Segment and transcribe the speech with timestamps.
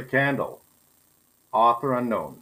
[0.00, 0.62] The Candle,
[1.52, 2.40] author unknown.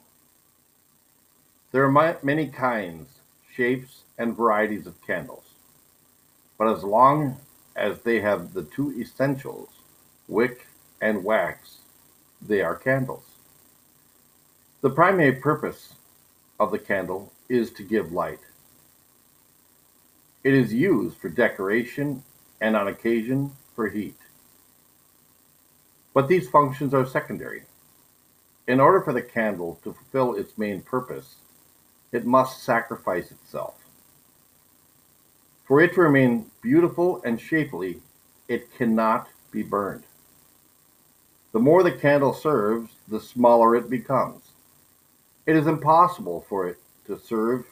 [1.73, 3.09] There are many kinds,
[3.53, 5.43] shapes, and varieties of candles,
[6.57, 7.37] but as long
[7.75, 9.71] as they have the two essentials,
[10.29, 10.69] wick
[11.01, 11.79] and wax,
[12.41, 13.25] they are candles.
[14.81, 15.95] The primary purpose
[16.61, 18.39] of the candle is to give light.
[20.45, 22.23] It is used for decoration
[22.61, 24.15] and on occasion for heat.
[26.19, 27.63] But these functions are secondary.
[28.67, 31.37] In order for the candle to fulfill its main purpose,
[32.11, 33.77] it must sacrifice itself.
[35.65, 38.01] For it to remain beautiful and shapely,
[38.49, 40.03] it cannot be burned.
[41.53, 44.43] The more the candle serves, the smaller it becomes.
[45.47, 47.65] It is impossible for it to serve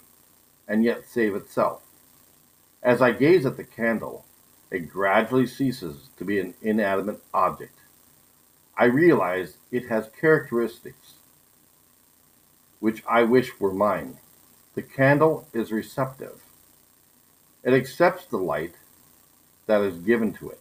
[0.69, 1.83] and yet save itself.
[2.85, 4.25] As I gaze at the candle,
[4.70, 7.81] it gradually ceases to be an inanimate object.
[8.77, 11.15] I realize it has characteristics
[12.81, 14.19] which I wish were mine.
[14.75, 16.43] The candle is receptive.
[17.65, 18.75] It accepts the light
[19.67, 20.61] that is given to it.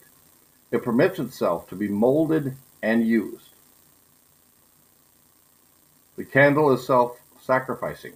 [0.72, 3.50] It permits itself to be molded and used.
[6.18, 8.14] The candle is self sacrificing.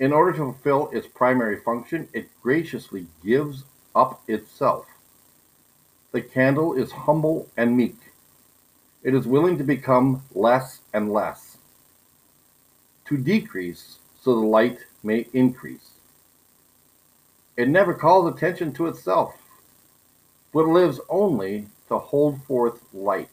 [0.00, 3.64] In order to fulfill its primary function, it graciously gives
[3.94, 4.86] up itself.
[6.12, 8.07] The candle is humble and meek.
[9.02, 11.58] It is willing to become less and less,
[13.06, 15.90] to decrease so the light may increase.
[17.56, 19.34] It never calls attention to itself,
[20.52, 23.30] but lives only to hold forth light.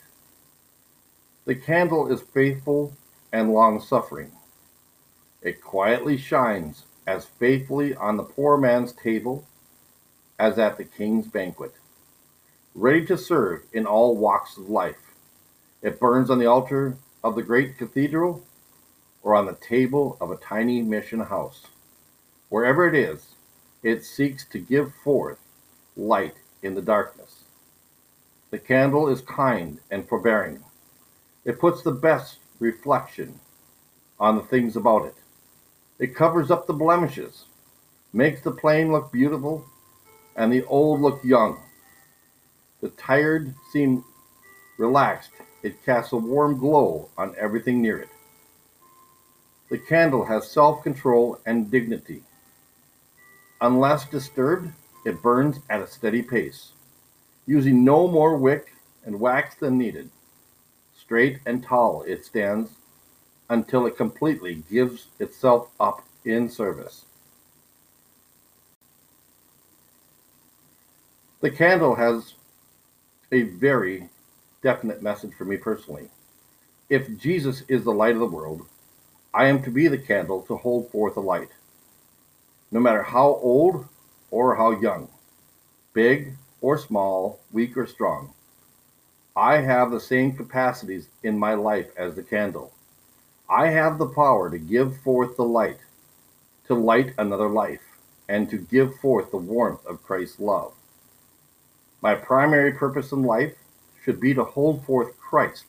[1.46, 2.94] The candle is faithful
[3.32, 4.32] and long suffering.
[5.42, 9.46] It quietly shines as faithfully on the poor man's table
[10.40, 11.74] as at the king's banquet,
[12.74, 15.05] ready to serve in all walks of life.
[15.82, 18.44] It burns on the altar of the great cathedral
[19.24, 21.64] or on the table of a tiny mission house.
[22.50, 23.36] Wherever it is,
[23.84, 25.40] it seeks to give forth
[25.96, 27.44] light in the darkness.
[28.52, 30.64] The candle is kind and forbearing.
[31.44, 33.40] It puts the best reflection
[34.20, 35.16] on the things about it.
[36.00, 37.46] It covers up the blemishes,
[38.14, 39.66] makes the plain look beautiful,
[40.36, 41.60] and the old look young.
[42.82, 44.04] The tired seem
[44.78, 45.32] relaxed,
[45.66, 48.10] it casts a warm glow on everything near it.
[49.70, 52.22] The candle has self control and dignity.
[53.62, 54.72] Unless disturbed,
[55.06, 56.74] it burns at a steady pace,
[57.48, 58.74] using no more wick
[59.06, 60.12] and wax than needed.
[60.96, 62.70] Straight and tall it stands
[63.50, 67.06] until it completely gives itself up in service.
[71.42, 72.36] The candle has
[73.32, 74.10] a very
[74.66, 76.10] definite message for me personally.
[76.90, 78.66] If Jesus is the light of the world,
[79.32, 81.52] I am to be the candle to hold forth the light.
[82.72, 83.88] No matter how old
[84.32, 85.08] or how young,
[85.94, 88.34] big or small, weak or strong,
[89.36, 92.74] I have the same capacities in my life as the candle.
[93.48, 95.82] I have the power to give forth the light,
[96.66, 97.84] to light another life,
[98.28, 100.74] and to give forth the warmth of Christ's love.
[102.02, 103.54] My primary purpose in life
[104.06, 105.66] should be to hold forth Christ.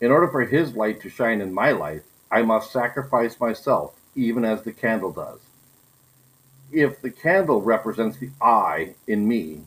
[0.00, 2.02] In order for his light to shine in my life,
[2.32, 5.38] I must sacrifice myself, even as the candle does.
[6.72, 9.62] If the candle represents the I in me,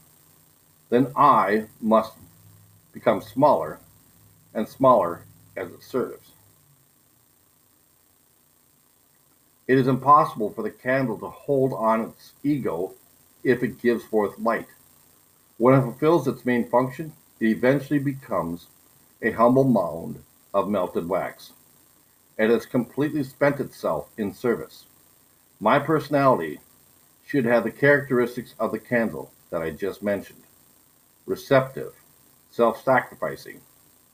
[0.90, 2.14] then I must
[2.92, 3.80] become smaller
[4.54, 5.24] and smaller
[5.56, 6.32] as it serves.
[9.68, 12.94] It is impossible for the candle to hold on its ego
[13.44, 14.68] if it gives forth light.
[15.64, 18.68] When it fulfills its main function, it eventually becomes
[19.22, 20.22] a humble mound
[20.54, 21.54] of melted wax.
[22.38, 24.88] It has completely spent itself in service.
[25.62, 26.60] My personality
[27.26, 30.44] should have the characteristics of the candle that I just mentioned
[31.26, 31.94] receptive,
[32.50, 33.62] self sacrificing,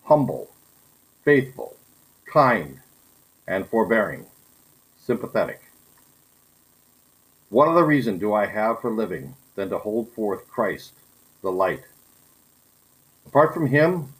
[0.03, 0.51] humble,
[1.23, 1.75] faithful,
[2.31, 2.79] kind,
[3.47, 4.27] and forbearing,
[4.99, 5.63] sympathetic.
[7.49, 10.93] What other reason do I have for living than to hold forth Christ
[11.41, 11.83] the light.
[13.25, 14.13] Apart from him,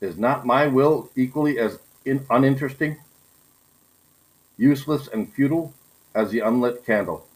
[0.00, 2.96] is not my will equally as in, uninteresting,
[4.56, 5.74] useless, and futile
[6.14, 7.26] as the unlit candle?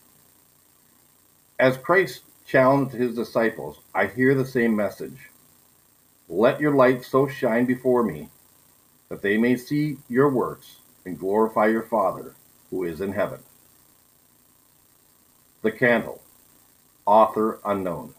[1.58, 5.30] As Christ challenged his disciples, I hear the same message.
[6.28, 8.28] Let your light so shine before me
[9.08, 12.34] that they may see your works and glorify your Father
[12.70, 13.40] who is in heaven.
[15.60, 16.22] The Candle,
[17.06, 18.14] author unknown.